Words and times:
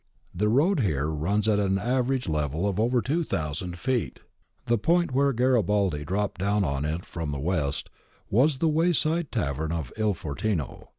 The 0.33 0.49
road 0.49 0.79
here 0.79 1.09
runs 1.11 1.47
at 1.47 1.59
an 1.59 1.77
average 1.77 2.27
level 2.27 2.67
of 2.67 2.79
over 2.79 3.03
2000 3.03 3.77
feet. 3.77 4.19
The 4.65 4.79
point 4.79 5.11
where 5.11 5.31
Garibaldi 5.31 6.05
dropped 6.05 6.39
down 6.39 6.63
on 6.63 6.85
it 6.85 7.05
from 7.05 7.29
the 7.31 7.37
west 7.37 7.87
was 8.27 8.57
the 8.57 8.67
wayside 8.67 9.31
tavern 9.31 9.71
of 9.71 9.93
II 9.99 10.13
Fortino. 10.15 10.87